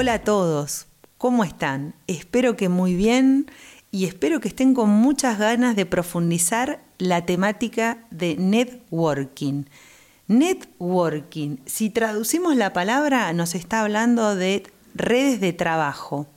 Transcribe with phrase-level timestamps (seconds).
[0.00, 1.96] Hola a todos, ¿cómo están?
[2.06, 3.50] Espero que muy bien
[3.90, 9.64] y espero que estén con muchas ganas de profundizar la temática de networking.
[10.28, 14.62] Networking, si traducimos la palabra, nos está hablando de
[14.94, 16.28] redes de trabajo.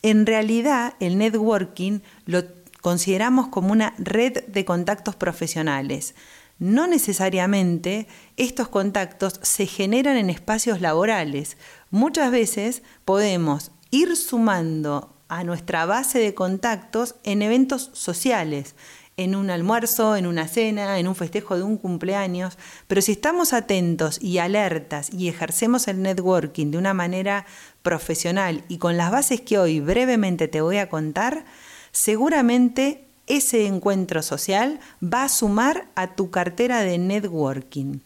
[0.00, 2.44] En realidad, el networking lo
[2.80, 6.14] consideramos como una red de contactos profesionales.
[6.60, 11.56] No necesariamente estos contactos se generan en espacios laborales.
[11.90, 18.74] Muchas veces podemos ir sumando a nuestra base de contactos en eventos sociales,
[19.16, 22.58] en un almuerzo, en una cena, en un festejo de un cumpleaños,
[22.88, 27.46] pero si estamos atentos y alertas y ejercemos el networking de una manera
[27.82, 31.46] profesional y con las bases que hoy brevemente te voy a contar,
[31.90, 38.00] seguramente ese encuentro social va a sumar a tu cartera de networking.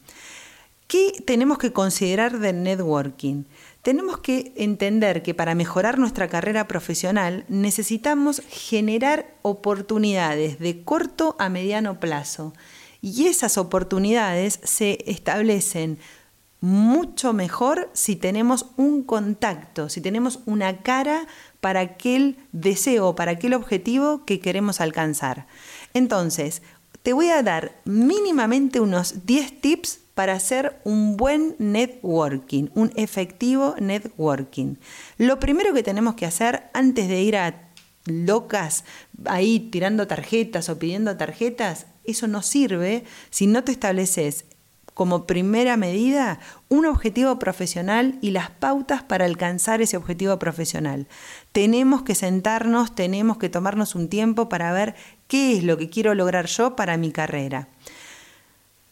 [0.87, 3.45] ¿Qué tenemos que considerar del networking?
[3.81, 11.49] Tenemos que entender que para mejorar nuestra carrera profesional necesitamos generar oportunidades de corto a
[11.49, 12.53] mediano plazo
[13.01, 15.99] y esas oportunidades se establecen
[16.65, 21.27] mucho mejor si tenemos un contacto, si tenemos una cara
[21.61, 25.47] para aquel deseo, para aquel objetivo que queremos alcanzar.
[25.93, 26.63] Entonces,
[27.03, 33.75] te voy a dar mínimamente unos 10 tips para hacer un buen networking, un efectivo
[33.79, 34.77] networking.
[35.19, 37.69] Lo primero que tenemos que hacer antes de ir a
[38.07, 38.85] locas
[39.27, 44.47] ahí tirando tarjetas o pidiendo tarjetas, eso no sirve si no te estableces
[44.95, 51.09] como primera medida un objetivo profesional y las pautas para alcanzar ese objetivo profesional.
[51.53, 54.95] Tenemos que sentarnos, tenemos que tomarnos un tiempo para ver
[55.27, 57.69] qué es lo que quiero lograr yo para mi carrera.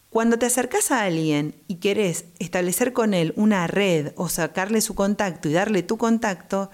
[0.09, 4.93] Cuando te acercas a alguien y querés establecer con él una red o sacarle su
[4.93, 6.69] contacto y darle tu contacto,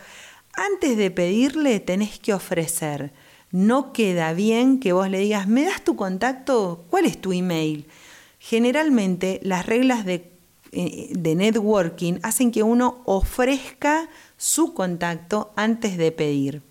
[0.53, 3.13] antes de pedirle tenés que ofrecer.
[3.51, 6.85] No queda bien que vos le digas, ¿me das tu contacto?
[6.89, 7.87] ¿Cuál es tu email?
[8.39, 10.31] Generalmente las reglas de,
[10.71, 16.61] eh, de networking hacen que uno ofrezca su contacto antes de pedir.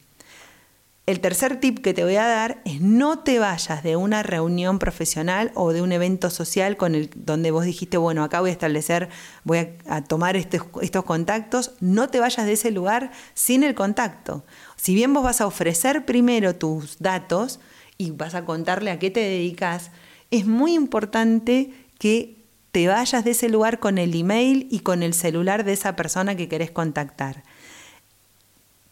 [1.08, 4.78] El tercer tip que te voy a dar es no te vayas de una reunión
[4.78, 8.52] profesional o de un evento social con el, donde vos dijiste, bueno, acá voy a
[8.52, 9.08] establecer,
[9.42, 14.44] voy a, tomar estos, estos contactos, no te vayas de ese lugar sin el contacto.
[14.76, 17.58] Si bien vos vas a ofrecer primero tus datos
[17.96, 19.90] y vas a contarle a qué te dedicas,
[20.30, 25.14] es muy importante que te vayas de ese lugar con el email y con el
[25.14, 27.42] celular de esa persona que querés contactar.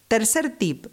[0.08, 0.86] Tercer tip,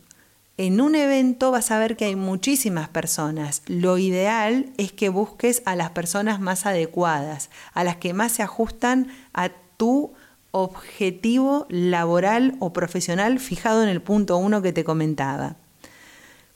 [0.57, 3.63] en un evento vas a ver que hay muchísimas personas.
[3.67, 8.43] Lo ideal es que busques a las personas más adecuadas, a las que más se
[8.43, 10.13] ajustan a tu
[10.51, 15.55] objetivo laboral o profesional fijado en el punto uno que te comentaba.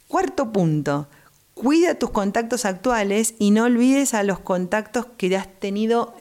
[0.08, 1.09] Cuarto punto,
[1.57, 6.13] Cuida tus contactos actuales y no olvides a los contactos que has tenido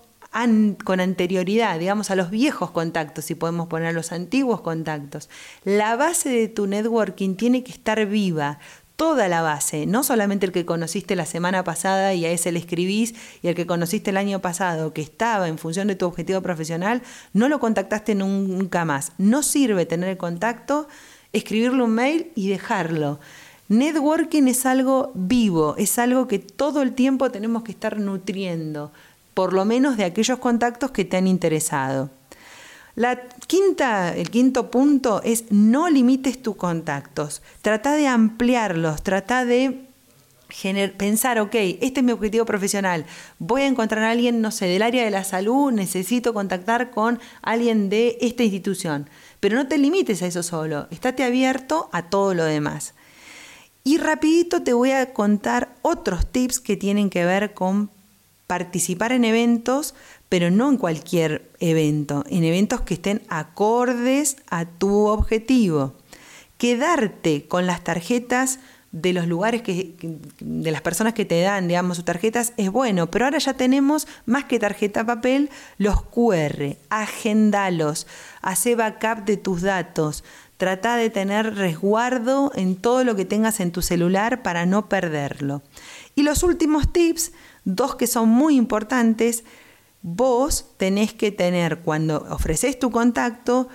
[0.83, 5.29] con anterioridad, digamos a los viejos contactos, si podemos poner los antiguos contactos.
[5.63, 8.61] La base de tu networking tiene que estar viva,
[8.97, 12.59] toda la base, no solamente el que conociste la semana pasada y a ese le
[12.59, 16.41] escribís y el que conociste el año pasado, que estaba en función de tu objetivo
[16.41, 17.03] profesional,
[17.35, 19.13] no lo contactaste nunca más.
[19.19, 20.89] No sirve tener el contacto,
[21.35, 23.21] escribirle un mail y dejarlo.
[23.69, 28.93] Networking es algo vivo, es algo que todo el tiempo tenemos que estar nutriendo,
[29.35, 32.11] por lo menos de aquellos contactos que te han interesado.
[32.95, 37.43] El quinto punto es no limites tus contactos.
[37.61, 39.83] Trata de ampliarlos, trata de
[40.97, 43.05] pensar, ok, este es mi objetivo profesional,
[43.41, 47.19] voy a encontrar a alguien, no sé, del área de la salud, necesito contactar con
[47.43, 49.11] alguien de esta institución.
[49.41, 52.95] Pero no te limites a eso solo, estate abierto a todo lo demás.
[53.87, 57.89] Y rapidito te voy a contar otros tips que tienen que ver con
[58.49, 59.95] participar en eventos,
[60.29, 65.95] pero no en cualquier evento, en eventos que estén acordes a tu objetivo.
[66.59, 68.59] Quedarte con las tarjetas
[68.91, 69.95] de los lugares que,
[70.41, 74.09] de las personas que te dan, digamos, sus tarjetas es bueno, pero ahora ya tenemos
[74.25, 78.09] más que tarjeta papel, los QR, agendalos,
[78.43, 80.25] hace backup de tus datos,
[80.57, 85.63] Trata de tener resguardo en todo lo que tengas en tu celular para no perderlo.
[86.15, 87.33] Y los últimos tips,
[87.65, 89.45] dos que son muy importantes,
[90.01, 93.69] vos tenés que tener cuando ofreces tu contacto,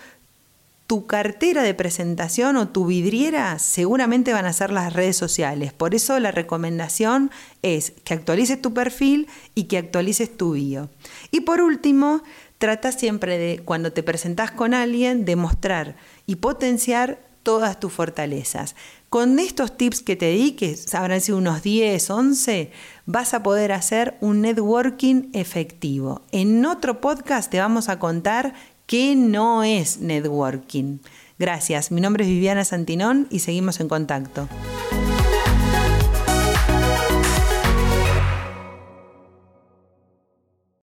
[0.87, 5.71] tu cartera de presentación o tu vidriera seguramente van a ser las redes sociales.
[5.71, 7.31] Por eso la recomendación
[7.61, 10.89] es que actualices tu perfil y que actualices tu bio.
[11.31, 12.23] Y por último,
[12.61, 15.95] trata siempre de, cuando te presentás con alguien, de mostrar
[16.27, 18.75] y potenciar todas tus fortalezas.
[19.09, 22.71] Con estos tips que te di, que habrán sido unos 10, 11,
[23.07, 26.21] vas a poder hacer un networking efectivo.
[26.31, 28.53] En otro podcast te vamos a contar
[28.85, 30.99] qué no es networking.
[31.39, 34.47] Gracias, mi nombre es Viviana Santinón y seguimos en contacto.